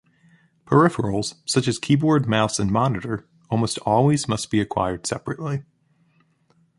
[0.65, 5.61] Peripherals, such as a keyboard, mouse and monitor, almost always must be acquired separately.